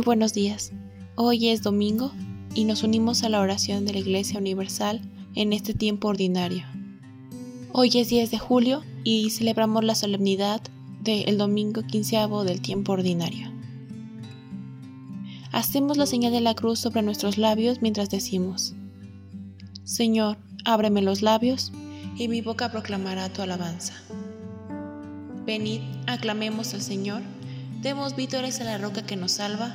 Muy 0.00 0.06
buenos 0.06 0.32
días. 0.32 0.72
Hoy 1.14 1.50
es 1.50 1.62
domingo 1.62 2.10
y 2.54 2.64
nos 2.64 2.82
unimos 2.82 3.22
a 3.22 3.28
la 3.28 3.38
oración 3.38 3.84
de 3.84 3.92
la 3.92 3.98
Iglesia 3.98 4.40
Universal 4.40 5.02
en 5.34 5.52
este 5.52 5.74
tiempo 5.74 6.08
ordinario. 6.08 6.64
Hoy 7.72 7.90
es 7.94 8.08
10 8.08 8.30
de 8.30 8.38
julio 8.38 8.82
y 9.04 9.28
celebramos 9.28 9.84
la 9.84 9.94
solemnidad 9.94 10.62
del 11.02 11.36
domingo 11.36 11.82
quinceavo 11.82 12.44
del 12.44 12.62
tiempo 12.62 12.92
ordinario. 12.92 13.52
Hacemos 15.52 15.98
la 15.98 16.06
señal 16.06 16.32
de 16.32 16.40
la 16.40 16.54
cruz 16.54 16.78
sobre 16.78 17.02
nuestros 17.02 17.36
labios 17.36 17.82
mientras 17.82 18.08
decimos, 18.08 18.72
Señor, 19.84 20.38
ábreme 20.64 21.02
los 21.02 21.20
labios 21.20 21.72
y 22.16 22.28
mi 22.28 22.40
boca 22.40 22.72
proclamará 22.72 23.28
tu 23.28 23.42
alabanza. 23.42 23.92
Venid, 25.44 25.82
aclamemos 26.06 26.72
al 26.72 26.80
Señor 26.80 27.20
Demos 27.82 28.14
vítores 28.14 28.60
a 28.60 28.64
la 28.64 28.76
roca 28.76 29.06
que 29.06 29.16
nos 29.16 29.32
salva. 29.32 29.74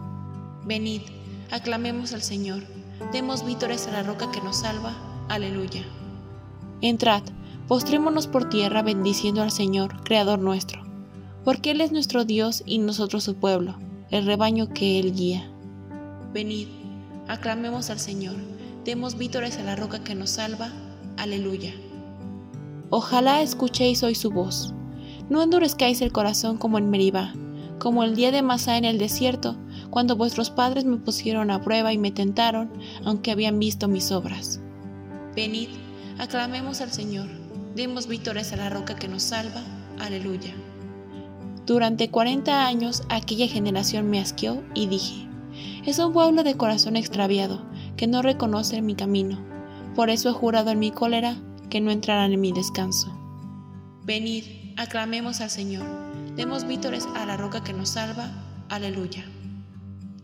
Venid, 0.65 1.01
aclamemos 1.49 2.13
al 2.13 2.21
Señor, 2.21 2.63
demos 3.11 3.43
vítores 3.43 3.87
a 3.87 3.91
la 3.91 4.03
roca 4.03 4.31
que 4.31 4.41
nos 4.41 4.57
salva. 4.57 4.95
Aleluya. 5.27 5.83
Entrad, 6.81 7.23
postrémonos 7.67 8.27
por 8.27 8.47
tierra 8.49 8.83
bendiciendo 8.83 9.41
al 9.41 9.51
Señor, 9.51 10.03
Creador 10.03 10.39
nuestro, 10.39 10.83
porque 11.43 11.71
Él 11.71 11.81
es 11.81 11.91
nuestro 11.91 12.25
Dios 12.25 12.61
y 12.65 12.77
nosotros 12.77 13.23
su 13.23 13.35
pueblo, 13.35 13.75
el 14.11 14.25
rebaño 14.25 14.69
que 14.69 14.99
Él 14.99 15.15
guía. 15.15 15.49
Venid, 16.31 16.67
aclamemos 17.27 17.89
al 17.89 17.99
Señor, 17.99 18.35
demos 18.85 19.17
vítores 19.17 19.57
a 19.57 19.63
la 19.63 19.75
roca 19.75 20.03
que 20.03 20.13
nos 20.13 20.29
salva. 20.29 20.69
Aleluya. 21.17 21.73
Ojalá 22.91 23.41
escuchéis 23.41 24.03
hoy 24.03 24.15
su 24.15 24.29
voz. 24.29 24.73
No 25.29 25.41
endurezcáis 25.41 26.01
el 26.01 26.11
corazón 26.11 26.57
como 26.57 26.77
en 26.77 26.89
Meribá, 26.89 27.33
como 27.79 28.03
el 28.03 28.15
día 28.15 28.31
de 28.31 28.41
Masá 28.41 28.77
en 28.77 28.85
el 28.85 28.97
desierto, 28.97 29.55
cuando 29.91 30.15
vuestros 30.15 30.49
padres 30.49 30.85
me 30.85 30.97
pusieron 30.97 31.51
a 31.51 31.61
prueba 31.61 31.93
y 31.93 31.99
me 31.99 32.09
tentaron, 32.09 32.71
aunque 33.05 33.29
habían 33.29 33.59
visto 33.59 33.87
mis 33.87 34.11
obras. 34.11 34.59
Venid, 35.35 35.69
aclamemos 36.17 36.81
al 36.81 36.91
Señor, 36.91 37.27
demos 37.75 38.07
vítores 38.07 38.51
a 38.53 38.55
la 38.55 38.71
roca 38.71 38.95
que 38.95 39.07
nos 39.07 39.21
salva. 39.21 39.61
Aleluya. 39.99 40.53
Durante 41.67 42.09
cuarenta 42.09 42.65
años 42.65 43.03
aquella 43.09 43.47
generación 43.47 44.09
me 44.09 44.19
asqueó 44.19 44.63
y 44.73 44.87
dije, 44.87 45.27
es 45.85 45.99
un 45.99 46.11
pueblo 46.11 46.41
de 46.41 46.55
corazón 46.55 46.95
extraviado, 46.95 47.61
que 47.95 48.07
no 48.07 48.23
reconoce 48.23 48.81
mi 48.81 48.95
camino. 48.95 49.39
Por 49.95 50.09
eso 50.09 50.29
he 50.29 50.33
jurado 50.33 50.71
en 50.71 50.79
mi 50.79 50.89
cólera 50.89 51.35
que 51.69 51.81
no 51.81 51.91
entrarán 51.91 52.33
en 52.33 52.41
mi 52.41 52.51
descanso. 52.51 53.15
Venid, 54.03 54.45
aclamemos 54.77 55.41
al 55.41 55.51
Señor 55.51 55.85
Demos 56.35 56.65
vítores 56.65 57.07
a 57.13 57.25
la 57.25 57.35
roca 57.35 57.61
que 57.63 57.73
nos 57.73 57.89
salva. 57.89 58.31
Aleluya. 58.69 59.25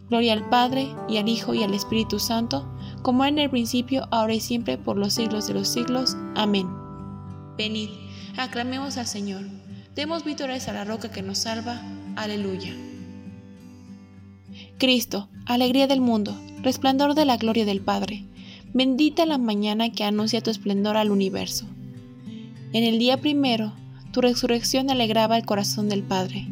Gloria 0.10 0.34
al 0.34 0.48
Padre, 0.50 0.88
y 1.10 1.18
al 1.18 1.28
Hijo, 1.28 1.54
y 1.54 1.64
al 1.64 1.74
Espíritu 1.74 2.20
Santo, 2.20 2.68
como 3.02 3.26
en 3.26 3.40
el 3.40 3.50
principio, 3.50 4.08
ahora 4.12 4.34
y 4.34 4.40
siempre, 4.40 4.78
por 4.78 4.98
los 4.98 5.14
siglos 5.14 5.48
de 5.48 5.54
los 5.54 5.68
siglos. 5.68 6.16
Amén. 6.36 6.68
Venid, 7.58 7.90
aclamemos 8.38 8.98
al 8.98 9.08
Señor. 9.08 9.42
Demos 9.96 10.24
vítores 10.24 10.68
a 10.68 10.74
la 10.74 10.86
roca 10.86 11.12
que 11.12 11.24
nos 11.24 11.40
salva. 11.40 11.82
Aleluya. 12.16 12.74
Cristo, 14.78 15.28
alegría 15.46 15.88
del 15.88 16.02
mundo, 16.02 16.40
resplandor 16.62 17.16
de 17.16 17.26
la 17.26 17.38
gloria 17.38 17.66
del 17.66 17.82
Padre, 17.82 18.26
bendita 18.74 19.26
la 19.26 19.38
mañana 19.38 19.92
que 19.92 20.04
anuncia 20.04 20.42
tu 20.42 20.52
esplendor 20.52 20.98
al 20.98 21.12
universo. 21.12 21.66
En 22.74 22.84
el 22.84 23.00
día 23.00 23.18
primero, 23.18 23.74
tu 24.14 24.22
resurrección 24.22 24.90
alegraba 24.90 25.38
el 25.38 25.46
corazón 25.46 25.90
del 25.90 26.04
Padre. 26.04 26.48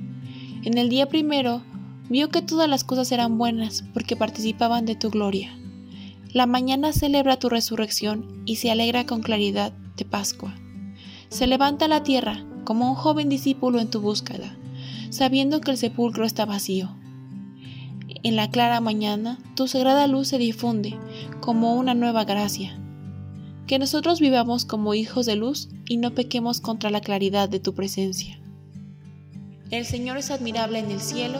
En 0.63 0.77
el 0.77 0.89
día 0.89 1.07
primero 1.07 1.61
vio 2.09 2.29
que 2.29 2.41
todas 2.41 2.69
las 2.69 2.83
cosas 2.83 3.11
eran 3.11 3.37
buenas 3.37 3.83
porque 3.93 4.15
participaban 4.15 4.85
de 4.85 4.95
tu 4.95 5.09
gloria. 5.09 5.57
La 6.31 6.45
mañana 6.45 6.91
celebra 6.91 7.37
tu 7.37 7.49
resurrección 7.49 8.43
y 8.45 8.57
se 8.57 8.71
alegra 8.71 9.05
con 9.05 9.21
claridad 9.21 9.73
de 9.95 10.05
Pascua. 10.05 10.53
Se 11.29 11.47
levanta 11.47 11.87
la 11.87 12.03
tierra 12.03 12.45
como 12.63 12.89
un 12.89 12.95
joven 12.95 13.29
discípulo 13.29 13.79
en 13.79 13.89
tu 13.89 14.01
búsqueda, 14.01 14.57
sabiendo 15.09 15.61
que 15.61 15.71
el 15.71 15.77
sepulcro 15.77 16.25
está 16.25 16.45
vacío. 16.45 16.95
En 18.23 18.35
la 18.35 18.49
clara 18.49 18.81
mañana 18.81 19.37
tu 19.55 19.67
sagrada 19.67 20.07
luz 20.07 20.27
se 20.27 20.37
difunde 20.37 20.97
como 21.41 21.75
una 21.75 21.93
nueva 21.93 22.25
gracia 22.25 22.79
que 23.67 23.79
nosotros 23.79 24.19
vivamos 24.19 24.65
como 24.65 24.93
hijos 24.93 25.25
de 25.25 25.35
luz 25.35 25.69
y 25.87 25.97
no 25.97 26.13
pequemos 26.13 26.61
contra 26.61 26.89
la 26.89 27.01
claridad 27.01 27.49
de 27.49 27.59
tu 27.59 27.73
presencia. 27.73 28.39
El 29.71 29.85
Señor 29.85 30.17
es 30.17 30.29
admirable 30.29 30.79
en 30.79 30.91
el 30.91 31.01
cielo, 31.01 31.39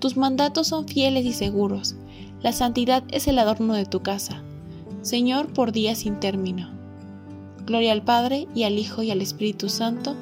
Tus 0.00 0.16
mandatos 0.16 0.66
son 0.66 0.88
fieles 0.88 1.24
y 1.24 1.32
seguros, 1.32 1.94
la 2.42 2.52
santidad 2.52 3.04
es 3.10 3.28
el 3.28 3.38
adorno 3.38 3.74
de 3.74 3.84
tu 3.84 4.00
casa. 4.00 4.42
Señor, 5.02 5.52
por 5.52 5.72
días 5.72 5.98
sin 5.98 6.20
término. 6.20 6.70
Gloria 7.66 7.92
al 7.92 8.02
Padre, 8.02 8.48
y 8.54 8.64
al 8.64 8.78
Hijo, 8.78 9.02
y 9.02 9.10
al 9.10 9.20
Espíritu 9.20 9.68
Santo, 9.68 10.16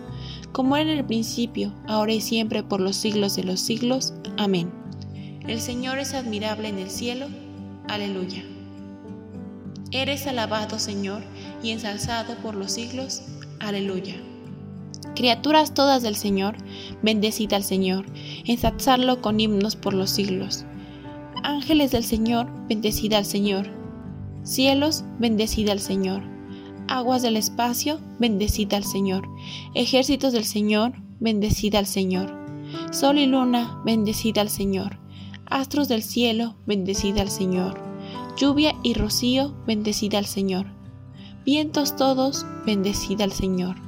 como 0.51 0.77
era 0.77 0.91
en 0.91 0.99
el 0.99 1.05
principio, 1.05 1.73
ahora 1.87 2.13
y 2.13 2.21
siempre, 2.21 2.65
por 2.65 2.81
los 2.81 2.97
siglos 2.97 3.37
de 3.37 3.45
los 3.45 3.61
siglos. 3.61 4.15
Amén. 4.37 4.71
El 5.47 5.61
Señor 5.61 5.99
es 5.99 6.13
admirable 6.13 6.69
en 6.69 6.79
el 6.79 6.91
cielo. 6.91 7.27
Aleluya. 7.87 8.45
Eres 9.93 10.27
alabado, 10.27 10.81
Señor, 10.81 11.23
y 11.63 11.71
ensalzado 11.71 12.35
por 12.43 12.57
los 12.57 12.73
siglos. 12.73 13.23
Aleluya. 13.61 14.17
Criaturas 15.19 15.75
todas 15.75 16.05
del 16.05 16.15
Señor, 16.15 16.55
bendecid 17.03 17.53
al 17.53 17.65
Señor, 17.65 18.07
ensalzarlo 18.45 19.21
con 19.21 19.41
himnos 19.41 19.75
por 19.75 19.93
los 19.93 20.11
siglos. 20.11 20.65
Ángeles 21.43 21.91
del 21.91 22.05
Señor, 22.05 22.49
bendecid 22.69 23.13
al 23.15 23.25
Señor. 23.25 23.67
Cielos, 24.45 25.03
bendecid 25.19 25.71
al 25.71 25.81
Señor. 25.81 26.23
Aguas 26.87 27.23
del 27.23 27.37
espacio, 27.37 27.99
bendecid 28.21 28.73
al 28.75 28.85
Señor. 28.85 29.29
Ejércitos 29.75 30.33
del 30.33 30.45
Señor, 30.45 30.93
bendecid 31.19 31.75
al 31.75 31.87
Señor. 31.87 32.33
Sol 32.93 33.19
y 33.19 33.27
luna, 33.27 33.83
bendecid 33.85 34.39
al 34.39 34.51
Señor. 34.51 35.01
Astros 35.47 35.89
del 35.89 36.05
cielo, 36.05 36.55
bendecid 36.65 37.19
al 37.19 37.29
Señor. 37.29 37.83
Lluvia 38.37 38.77
y 38.85 38.95
rocío, 38.95 39.53
bendecid 39.67 40.15
al 40.15 40.27
Señor. 40.27 40.67
Vientos 41.45 41.97
todos, 41.97 42.47
bendecid 42.65 43.21
al 43.21 43.33
Señor. 43.33 43.88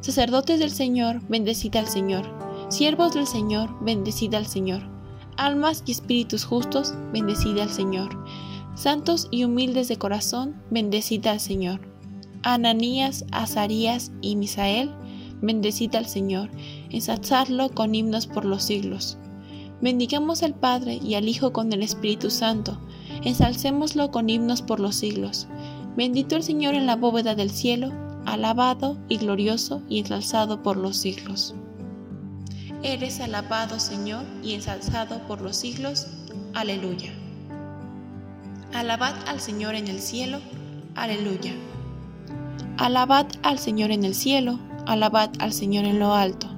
Sacerdotes 0.00 0.60
del 0.60 0.70
Señor, 0.70 1.20
bendecid 1.28 1.74
al 1.76 1.88
Señor. 1.88 2.24
Siervos 2.68 3.14
del 3.14 3.26
Señor, 3.26 3.70
bendecid 3.82 4.32
al 4.34 4.46
Señor. 4.46 4.82
Almas 5.36 5.82
y 5.86 5.92
espíritus 5.92 6.44
justos, 6.44 6.94
bendecid 7.12 7.58
al 7.58 7.70
Señor. 7.70 8.10
Santos 8.74 9.26
y 9.30 9.44
humildes 9.44 9.88
de 9.88 9.96
corazón, 9.96 10.54
bendecid 10.70 11.26
al 11.26 11.40
Señor. 11.40 11.80
Ananías, 12.44 13.24
Azarías 13.32 14.12
y 14.20 14.36
Misael, 14.36 14.90
bendecid 15.42 15.94
al 15.96 16.06
Señor. 16.06 16.50
Ensalzadlo 16.90 17.70
con 17.70 17.94
himnos 17.94 18.28
por 18.28 18.44
los 18.44 18.62
siglos. 18.62 19.18
Bendigamos 19.80 20.42
al 20.42 20.54
Padre 20.54 21.00
y 21.02 21.14
al 21.14 21.28
Hijo 21.28 21.52
con 21.52 21.72
el 21.72 21.82
Espíritu 21.82 22.30
Santo. 22.30 22.80
Ensalcémoslo 23.24 24.10
con 24.12 24.30
himnos 24.30 24.62
por 24.62 24.78
los 24.78 24.94
siglos. 24.94 25.48
Bendito 25.96 26.36
el 26.36 26.44
Señor 26.44 26.74
en 26.74 26.86
la 26.86 26.94
bóveda 26.94 27.34
del 27.34 27.50
cielo, 27.50 27.92
alabado 28.32 28.98
y 29.08 29.16
glorioso 29.16 29.82
y 29.88 30.00
ensalzado 30.00 30.62
por 30.62 30.76
los 30.76 30.96
siglos. 30.98 31.54
Eres 32.82 33.20
alabado, 33.20 33.80
Señor, 33.80 34.24
y 34.42 34.52
ensalzado 34.52 35.26
por 35.26 35.40
los 35.40 35.56
siglos. 35.56 36.06
Aleluya. 36.54 37.12
Alabad 38.74 39.14
al 39.26 39.40
Señor 39.40 39.74
en 39.74 39.88
el 39.88 39.98
cielo. 39.98 40.40
Aleluya. 40.94 41.54
Alabad 42.76 43.26
al 43.42 43.58
Señor 43.58 43.90
en 43.90 44.04
el 44.04 44.14
cielo. 44.14 44.58
Alabad 44.86 45.30
al 45.38 45.52
Señor 45.52 45.86
en 45.86 45.98
lo 45.98 46.14
alto. 46.14 46.48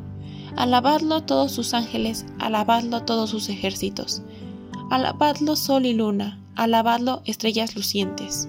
Alabadlo 0.57 1.23
todos 1.23 1.53
sus 1.53 1.73
ángeles, 1.73 2.27
alabadlo 2.39 3.05
todos 3.05 3.31
sus 3.31 3.49
ejércitos. 3.49 4.23
Alabadlo 4.91 5.55
sol 5.55 5.87
y 5.87 5.95
luna, 5.95 6.41
alabadlo 6.57 7.23
estrellas 7.25 7.77
lucientes. 7.77 8.49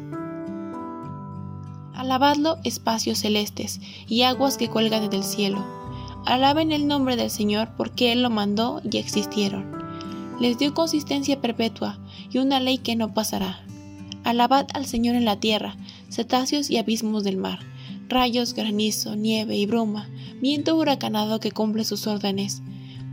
Alabadlo 2.01 2.57
espacios 2.63 3.19
celestes 3.19 3.79
y 4.07 4.23
aguas 4.23 4.57
que 4.57 4.69
cuelgan 4.69 5.11
del 5.11 5.23
cielo. 5.23 5.63
Alaben 6.25 6.71
el 6.71 6.87
nombre 6.87 7.15
del 7.15 7.29
Señor 7.29 7.69
porque 7.77 8.11
Él 8.11 8.23
lo 8.23 8.31
mandó 8.31 8.81
y 8.89 8.97
existieron. 8.97 9.71
Les 10.39 10.57
dio 10.57 10.73
consistencia 10.73 11.39
perpetua 11.39 11.99
y 12.31 12.39
una 12.39 12.59
ley 12.59 12.79
que 12.79 12.95
no 12.95 13.13
pasará. 13.13 13.63
Alabad 14.23 14.65
al 14.73 14.87
Señor 14.87 15.13
en 15.13 15.25
la 15.25 15.39
tierra, 15.39 15.75
cetáceos 16.09 16.71
y 16.71 16.79
abismos 16.79 17.23
del 17.23 17.37
mar 17.37 17.59
rayos, 18.09 18.55
granizo, 18.55 19.15
nieve 19.15 19.55
y 19.55 19.67
bruma, 19.67 20.09
viento 20.41 20.75
huracanado 20.75 21.39
que 21.39 21.51
cumple 21.51 21.83
sus 21.85 22.07
órdenes, 22.07 22.63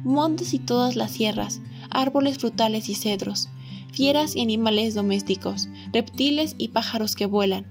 montes 0.03 0.55
y 0.55 0.59
todas 0.59 0.97
las 0.97 1.11
sierras, 1.11 1.61
árboles 1.91 2.39
frutales 2.39 2.89
y 2.89 2.95
cedros, 2.95 3.51
fieras 3.93 4.35
y 4.35 4.41
animales 4.41 4.95
domésticos, 4.95 5.69
reptiles 5.93 6.55
y 6.57 6.69
pájaros 6.69 7.17
que 7.17 7.27
vuelan, 7.27 7.67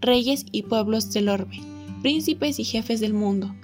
reyes 0.00 0.46
y 0.52 0.62
pueblos 0.62 1.12
del 1.12 1.28
orbe, 1.28 1.60
príncipes 2.02 2.58
y 2.58 2.64
jefes 2.64 3.00
del 3.00 3.14
mundo, 3.14 3.54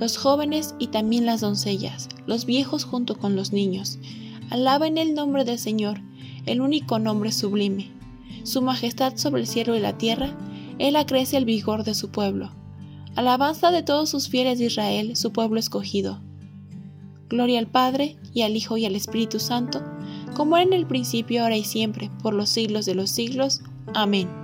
los 0.00 0.16
jóvenes 0.16 0.74
y 0.78 0.88
también 0.88 1.26
las 1.26 1.40
doncellas, 1.40 2.08
los 2.26 2.46
viejos 2.46 2.84
junto 2.84 3.16
con 3.16 3.36
los 3.36 3.52
niños. 3.52 3.98
Alaben 4.50 4.98
el 4.98 5.14
nombre 5.14 5.44
del 5.44 5.58
Señor, 5.58 6.00
el 6.46 6.60
único 6.60 6.98
nombre 6.98 7.32
sublime. 7.32 7.90
Su 8.42 8.62
majestad 8.62 9.16
sobre 9.16 9.42
el 9.42 9.46
cielo 9.46 9.76
y 9.76 9.80
la 9.80 9.96
tierra, 9.96 10.36
Él 10.78 10.96
acrece 10.96 11.36
el 11.36 11.44
vigor 11.44 11.84
de 11.84 11.94
su 11.94 12.10
pueblo 12.10 12.52
alabanza 13.16 13.70
de 13.70 13.82
todos 13.82 14.10
sus 14.10 14.28
fieles 14.28 14.58
de 14.58 14.66
Israel, 14.66 15.16
su 15.16 15.32
pueblo 15.32 15.60
escogido. 15.60 16.20
Gloria 17.28 17.58
al 17.58 17.66
Padre, 17.66 18.16
y 18.32 18.42
al 18.42 18.56
Hijo, 18.56 18.76
y 18.76 18.84
al 18.84 18.96
Espíritu 18.96 19.38
Santo, 19.38 19.82
como 20.34 20.56
era 20.56 20.66
en 20.66 20.72
el 20.72 20.86
principio, 20.86 21.42
ahora 21.42 21.56
y 21.56 21.64
siempre, 21.64 22.10
por 22.22 22.34
los 22.34 22.50
siglos 22.50 22.86
de 22.86 22.94
los 22.94 23.10
siglos. 23.10 23.62
Amén. 23.94 24.43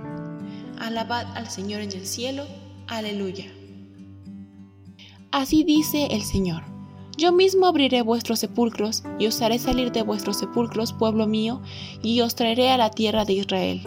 Alabad 0.81 1.27
al 1.37 1.47
Señor 1.47 1.81
en 1.81 1.91
el 1.91 2.07
cielo. 2.07 2.43
Aleluya. 2.87 3.45
Así 5.31 5.63
dice 5.63 6.07
el 6.09 6.23
Señor. 6.23 6.63
Yo 7.17 7.31
mismo 7.31 7.67
abriré 7.67 8.01
vuestros 8.01 8.39
sepulcros, 8.39 9.03
y 9.19 9.27
os 9.27 9.39
haré 9.43 9.59
salir 9.59 9.91
de 9.91 10.01
vuestros 10.01 10.39
sepulcros, 10.39 10.91
pueblo 10.93 11.27
mío, 11.27 11.61
y 12.01 12.21
os 12.21 12.33
traeré 12.33 12.71
a 12.71 12.77
la 12.77 12.89
tierra 12.89 13.25
de 13.25 13.33
Israel. 13.33 13.83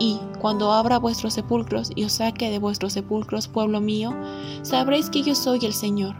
Y 0.00 0.18
cuando 0.40 0.72
abra 0.72 0.98
vuestros 0.98 1.34
sepulcros 1.34 1.92
y 1.94 2.02
os 2.02 2.14
saque 2.14 2.50
de 2.50 2.58
vuestros 2.58 2.94
sepulcros, 2.94 3.46
pueblo 3.46 3.80
mío, 3.80 4.12
sabréis 4.62 5.10
que 5.10 5.22
yo 5.22 5.36
soy 5.36 5.64
el 5.64 5.74
Señor. 5.74 6.16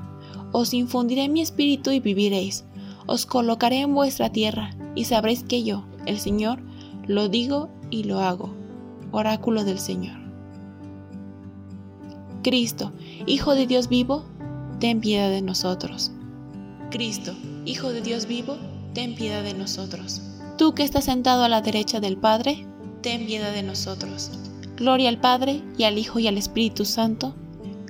Os 0.53 0.73
infundiré 0.73 1.29
mi 1.29 1.41
espíritu 1.41 1.91
y 1.91 1.99
viviréis. 1.99 2.65
Os 3.07 3.27
colocaré 3.27 3.81
en 3.81 3.93
vuestra 3.93 4.31
tierra 4.31 4.71
y 4.95 5.07
sabréis 5.07 5.43
que 5.43 5.65
yo, 5.65 5.85
el 6.07 6.21
Señor, 6.21 6.61
lo 7.09 7.29
digo 7.29 7.71
y 7.91 8.05
lo 8.05 8.21
hago. 8.21 8.56
Oráculo 9.13 9.65
del 9.65 9.79
Señor. 9.79 10.19
Cristo, 12.43 12.93
Hijo 13.27 13.55
de 13.55 13.67
Dios 13.67 13.89
vivo, 13.89 14.25
ten 14.79 15.01
piedad 15.01 15.31
de 15.31 15.43
nosotros. 15.43 16.13
Cristo, 16.91 17.35
Hijo 17.65 17.91
de 17.91 18.01
Dios 18.01 18.27
vivo, 18.27 18.57
ten 18.95 19.15
piedad 19.15 19.43
de 19.43 19.55
nosotros. 19.55 20.23
Tú 20.57 20.73
que 20.75 20.85
estás 20.85 21.05
sentado 21.05 21.43
a 21.43 21.49
la 21.49 21.61
derecha 21.61 21.99
del 21.99 22.17
Padre, 22.17 22.67
ten 23.03 23.27
piedad 23.27 23.53
de 23.53 23.63
nosotros. 23.63 24.31
Gloria 24.77 25.09
al 25.09 25.19
Padre, 25.19 25.63
y 25.77 25.85
al 25.85 25.99
Hijo, 25.99 26.19
y 26.19 26.29
al 26.29 26.39
Espíritu 26.39 26.85
Santo. 26.85 27.35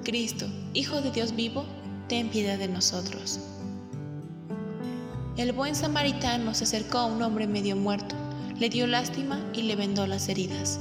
Cristo, 0.02 0.46
Hijo 0.72 1.00
de 1.00 1.10
Dios 1.10 1.36
vivo, 1.36 1.64
ten 2.08 2.28
piedad 2.28 2.58
de 2.58 2.68
nosotros. 2.68 3.40
El 5.36 5.52
buen 5.52 5.74
samaritano 5.74 6.54
se 6.54 6.64
acercó 6.64 6.98
a 6.98 7.04
un 7.04 7.22
hombre 7.22 7.46
medio 7.46 7.76
muerto, 7.76 8.14
le 8.58 8.70
dio 8.70 8.86
lástima 8.86 9.38
y 9.52 9.62
le 9.62 9.76
vendó 9.76 10.06
las 10.06 10.30
heridas. 10.30 10.80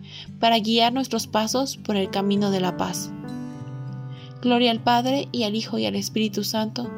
para 0.41 0.59
guiar 0.59 0.91
nuestros 0.91 1.27
pasos 1.27 1.77
por 1.77 1.95
el 1.95 2.09
camino 2.09 2.51
de 2.51 2.59
la 2.59 2.75
paz. 2.75 3.11
Gloria 4.41 4.71
al 4.71 4.83
Padre 4.83 5.29
y 5.31 5.43
al 5.43 5.55
Hijo 5.55 5.77
y 5.77 5.85
al 5.85 5.95
Espíritu 5.95 6.43
Santo, 6.43 6.89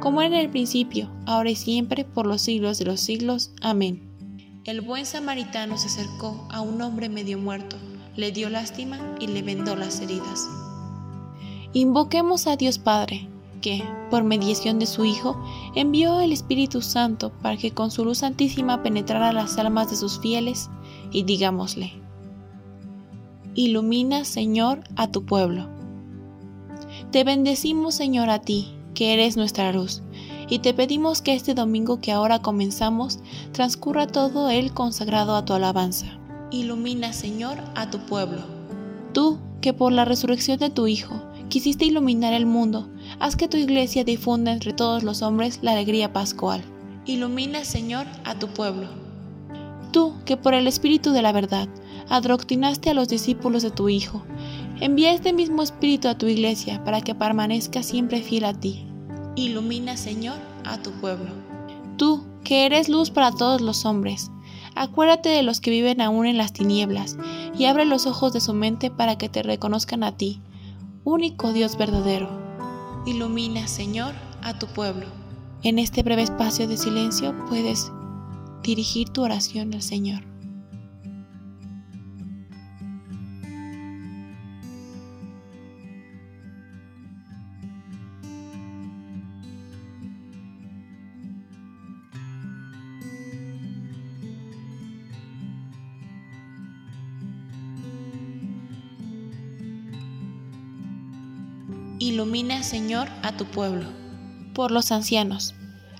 como 0.00 0.22
era 0.22 0.34
en 0.34 0.46
el 0.46 0.50
principio, 0.50 1.08
ahora 1.26 1.50
y 1.50 1.56
siempre, 1.56 2.04
por 2.04 2.26
los 2.26 2.42
siglos 2.42 2.78
de 2.78 2.86
los 2.86 3.00
siglos. 3.00 3.52
Amén. 3.62 4.02
El 4.64 4.80
buen 4.80 5.06
samaritano 5.06 5.78
se 5.78 5.86
acercó 5.86 6.48
a 6.50 6.60
un 6.60 6.82
hombre 6.82 7.08
medio 7.08 7.38
muerto 7.38 7.76
le 8.16 8.32
dio 8.32 8.48
lástima 8.48 8.98
y 9.20 9.26
le 9.26 9.42
vendó 9.42 9.76
las 9.76 10.00
heridas. 10.00 10.48
Invoquemos 11.72 12.46
a 12.46 12.56
Dios 12.56 12.78
Padre, 12.78 13.28
que, 13.60 13.84
por 14.10 14.24
mediación 14.24 14.78
de 14.78 14.86
su 14.86 15.04
Hijo, 15.04 15.38
envió 15.74 16.20
el 16.20 16.32
Espíritu 16.32 16.80
Santo 16.80 17.30
para 17.42 17.56
que 17.56 17.72
con 17.72 17.90
su 17.90 18.04
luz 18.04 18.18
santísima 18.18 18.82
penetrara 18.82 19.32
las 19.32 19.58
almas 19.58 19.90
de 19.90 19.96
sus 19.96 20.20
fieles, 20.20 20.70
y 21.12 21.24
digámosle, 21.24 21.92
Ilumina, 23.58 24.26
Señor, 24.26 24.84
a 24.96 25.10
tu 25.10 25.24
pueblo. 25.24 25.66
Te 27.10 27.24
bendecimos, 27.24 27.94
Señor, 27.94 28.28
a 28.28 28.42
ti, 28.42 28.74
que 28.92 29.14
eres 29.14 29.38
nuestra 29.38 29.72
luz, 29.72 30.02
y 30.50 30.58
te 30.58 30.74
pedimos 30.74 31.22
que 31.22 31.32
este 31.32 31.54
domingo 31.54 31.98
que 31.98 32.12
ahora 32.12 32.42
comenzamos 32.42 33.18
transcurra 33.52 34.08
todo 34.08 34.50
él 34.50 34.74
consagrado 34.74 35.34
a 35.34 35.46
tu 35.46 35.54
alabanza. 35.54 36.18
Ilumina, 36.50 37.14
Señor, 37.14 37.56
a 37.74 37.88
tu 37.88 37.98
pueblo. 38.00 38.42
Tú, 39.14 39.38
que 39.62 39.72
por 39.72 39.90
la 39.90 40.04
resurrección 40.04 40.58
de 40.58 40.68
tu 40.68 40.86
Hijo 40.86 41.22
quisiste 41.48 41.86
iluminar 41.86 42.34
el 42.34 42.44
mundo, 42.44 42.90
haz 43.20 43.36
que 43.36 43.48
tu 43.48 43.56
iglesia 43.56 44.04
difunda 44.04 44.52
entre 44.52 44.74
todos 44.74 45.02
los 45.02 45.22
hombres 45.22 45.60
la 45.62 45.72
alegría 45.72 46.12
pascual. 46.12 46.62
Ilumina, 47.06 47.64
Señor, 47.64 48.06
a 48.24 48.38
tu 48.38 48.48
pueblo. 48.48 48.88
Tú, 49.92 50.12
que 50.26 50.36
por 50.36 50.52
el 50.52 50.66
Espíritu 50.66 51.12
de 51.12 51.22
la 51.22 51.32
verdad 51.32 51.70
adoctrinaste 52.08 52.90
a 52.90 52.94
los 52.94 53.08
discípulos 53.08 53.62
de 53.62 53.70
tu 53.70 53.88
Hijo, 53.88 54.24
envía 54.80 55.12
este 55.12 55.32
mismo 55.32 55.62
Espíritu 55.62 56.08
a 56.08 56.18
tu 56.18 56.26
iglesia 56.26 56.82
para 56.84 57.00
que 57.00 57.14
permanezca 57.14 57.82
siempre 57.82 58.22
fiel 58.22 58.44
a 58.44 58.54
ti. 58.54 58.86
Ilumina, 59.36 59.96
Señor, 59.96 60.36
a 60.64 60.78
tu 60.78 60.90
pueblo. 60.92 61.30
Tú, 61.96 62.24
que 62.44 62.66
eres 62.66 62.88
luz 62.88 63.10
para 63.10 63.32
todos 63.32 63.60
los 63.60 63.84
hombres, 63.84 64.30
Acuérdate 64.76 65.30
de 65.30 65.42
los 65.42 65.60
que 65.60 65.70
viven 65.70 66.02
aún 66.02 66.26
en 66.26 66.36
las 66.36 66.52
tinieblas, 66.52 67.16
y 67.58 67.64
abre 67.64 67.86
los 67.86 68.06
ojos 68.06 68.34
de 68.34 68.42
su 68.42 68.52
mente 68.52 68.90
para 68.90 69.16
que 69.16 69.30
te 69.30 69.42
reconozcan 69.42 70.04
a 70.04 70.18
ti, 70.18 70.42
único 71.02 71.54
Dios 71.54 71.78
verdadero. 71.78 72.28
Ilumina, 73.06 73.68
Señor, 73.68 74.12
a 74.42 74.58
tu 74.58 74.66
pueblo. 74.66 75.06
En 75.62 75.78
este 75.78 76.02
breve 76.02 76.22
espacio 76.22 76.68
de 76.68 76.76
silencio 76.76 77.34
puedes 77.48 77.90
dirigir 78.62 79.08
tu 79.08 79.22
oración 79.22 79.72
al 79.72 79.80
Señor. 79.80 80.24
Ilumina, 102.26 102.64
Señor, 102.64 103.06
a 103.22 103.36
tu 103.36 103.44
pueblo. 103.44 103.84
Por 104.52 104.72
los 104.72 104.90
ancianos. 104.90 105.54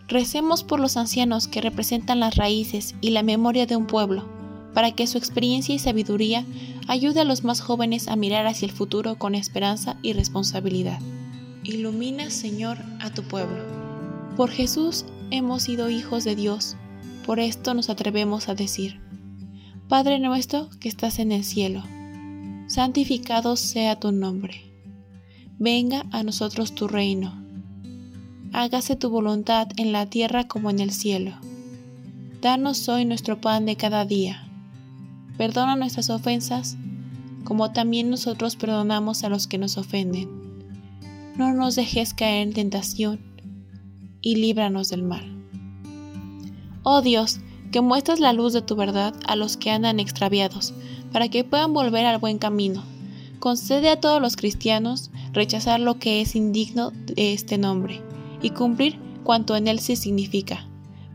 Recemos 0.08 0.64
por 0.64 0.80
los 0.80 0.96
ancianos 0.96 1.46
que 1.46 1.60
representan 1.60 2.18
las 2.18 2.34
raíces 2.34 2.96
y 3.00 3.10
la 3.10 3.22
memoria 3.22 3.64
de 3.64 3.76
un 3.76 3.86
pueblo, 3.86 4.28
para 4.74 4.90
que 4.90 5.06
su 5.06 5.18
experiencia 5.18 5.72
y 5.72 5.78
sabiduría 5.78 6.44
ayude 6.88 7.20
a 7.20 7.24
los 7.24 7.44
más 7.44 7.60
jóvenes 7.60 8.08
a 8.08 8.16
mirar 8.16 8.44
hacia 8.48 8.66
el 8.66 8.72
futuro 8.72 9.20
con 9.20 9.36
esperanza 9.36 9.98
y 10.02 10.14
responsabilidad. 10.14 10.98
Ilumina, 11.62 12.28
Señor, 12.30 12.78
a 12.98 13.10
tu 13.10 13.22
pueblo. 13.22 13.62
Por 14.36 14.50
Jesús 14.50 15.04
hemos 15.30 15.62
sido 15.62 15.90
hijos 15.90 16.24
de 16.24 16.34
Dios, 16.34 16.74
por 17.24 17.38
esto 17.38 17.72
nos 17.72 17.88
atrevemos 17.88 18.48
a 18.48 18.56
decir, 18.56 19.00
Padre 19.88 20.18
nuestro 20.18 20.70
que 20.80 20.88
estás 20.88 21.20
en 21.20 21.30
el 21.30 21.44
cielo, 21.44 21.84
santificado 22.66 23.54
sea 23.54 24.00
tu 24.00 24.10
nombre 24.10 24.65
venga 25.58 26.04
a 26.10 26.22
nosotros 26.22 26.74
tu 26.74 26.88
reino. 26.88 27.32
Hágase 28.52 28.96
tu 28.96 29.10
voluntad 29.10 29.68
en 29.76 29.92
la 29.92 30.06
tierra 30.06 30.46
como 30.46 30.70
en 30.70 30.80
el 30.80 30.90
cielo. 30.90 31.32
Danos 32.40 32.88
hoy 32.88 33.04
nuestro 33.04 33.40
pan 33.40 33.66
de 33.66 33.76
cada 33.76 34.04
día. 34.04 34.48
Perdona 35.36 35.76
nuestras 35.76 36.10
ofensas, 36.10 36.76
como 37.44 37.72
también 37.72 38.10
nosotros 38.10 38.56
perdonamos 38.56 39.24
a 39.24 39.28
los 39.28 39.46
que 39.46 39.58
nos 39.58 39.78
ofenden. 39.78 40.28
No 41.36 41.52
nos 41.52 41.74
dejes 41.74 42.14
caer 42.14 42.48
en 42.48 42.54
tentación, 42.54 43.20
y 44.20 44.36
líbranos 44.36 44.88
del 44.88 45.02
mal. 45.02 45.24
Oh 46.82 47.02
Dios, 47.02 47.40
que 47.72 47.80
muestras 47.80 48.20
la 48.20 48.32
luz 48.32 48.52
de 48.52 48.62
tu 48.62 48.76
verdad 48.76 49.14
a 49.26 49.36
los 49.36 49.56
que 49.56 49.70
andan 49.70 50.00
extraviados, 50.00 50.74
para 51.12 51.28
que 51.28 51.44
puedan 51.44 51.72
volver 51.72 52.06
al 52.06 52.18
buen 52.18 52.38
camino. 52.38 52.82
Concede 53.38 53.90
a 53.90 54.00
todos 54.00 54.20
los 54.20 54.36
cristianos 54.36 55.10
rechazar 55.36 55.78
lo 55.78 55.98
que 55.98 56.20
es 56.20 56.34
indigno 56.34 56.90
de 56.90 57.32
este 57.32 57.58
nombre 57.58 58.02
y 58.42 58.50
cumplir 58.50 58.98
cuanto 59.22 59.54
en 59.56 59.68
él 59.68 59.78
se 59.78 59.94
significa. 59.94 60.66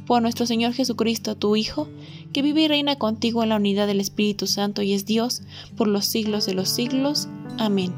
Por 0.06 0.22
nuestro 0.22 0.46
Señor 0.46 0.74
Jesucristo, 0.74 1.36
tu 1.36 1.56
Hijo, 1.56 1.88
que 2.32 2.42
vive 2.42 2.62
y 2.62 2.68
reina 2.68 2.96
contigo 2.96 3.44
en 3.44 3.50
la 3.50 3.58
unidad 3.58 3.88
del 3.88 4.00
Espíritu 4.00 4.48
Santo 4.48 4.82
y 4.82 4.94
es 4.94 5.06
Dios 5.06 5.42
por 5.76 5.88
los 5.88 6.06
siglos 6.06 6.46
de 6.46 6.54
los 6.54 6.70
siglos. 6.70 7.28
Amén. 7.58 7.94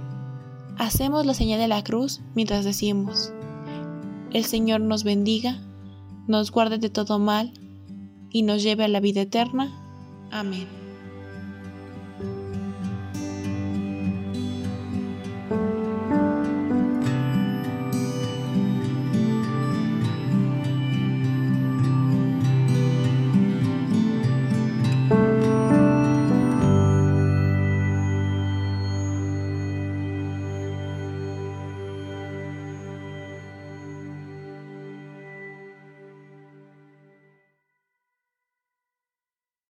Hacemos 0.78 1.26
la 1.26 1.34
señal 1.34 1.60
de 1.60 1.68
la 1.68 1.84
cruz 1.84 2.22
mientras 2.36 2.66
decimos, 2.66 3.32
el 4.32 4.46
Señor 4.46 4.82
nos 4.82 5.04
bendiga, 5.04 5.62
nos 6.28 6.52
guarde 6.52 6.80
de 6.80 6.90
todo 6.90 7.20
mal 7.20 7.54
y 8.32 8.42
nos 8.42 8.64
lleve 8.64 8.84
a 8.84 8.88
la 8.88 9.00
vida 9.00 9.22
eterna. 9.22 9.72
Amén. 10.32 10.83